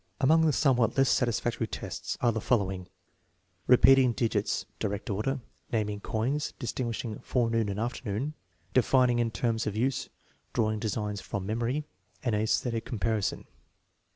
Among 0.19 0.47
the 0.47 0.51
somewhat 0.51 0.97
less 0.97 1.11
satisfactory 1.11 1.67
tests 1.67 2.17
are 2.21 2.31
the 2.31 2.41
fol 2.41 2.57
lowing: 2.57 2.87
repeating 3.67 4.13
digits 4.13 4.65
(direct 4.79 5.11
order), 5.11 5.41
naming 5.71 5.99
coins, 5.99 6.53
dis 6.57 6.73
tinguishing 6.73 7.23
forenoon 7.23 7.69
and 7.69 7.79
afternoon, 7.79 8.33
defining 8.73 9.19
in 9.19 9.29
terms 9.29 9.67
of 9.67 9.75
use, 9.75 10.09
drawing 10.53 10.79
designs 10.79 11.21
from 11.21 11.45
memory, 11.45 11.83
and 12.23 12.33
aesthetic 12.33 12.83
compari 12.83 13.23
son. 13.23 13.45